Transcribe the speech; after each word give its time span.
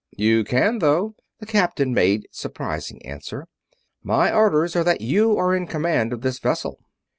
"You 0.17 0.43
can, 0.43 0.79
though," 0.79 1.13
the 1.39 1.45
captain 1.45 1.93
made 1.93 2.27
surprising 2.31 3.05
answer. 3.05 3.45
"My 4.01 4.33
orders 4.33 4.75
are 4.75 4.83
that 4.83 5.01
you 5.01 5.37
are 5.37 5.55
in 5.55 5.67
command 5.67 6.11
of 6.11 6.21
this 6.21 6.39
vessel." 6.39 6.79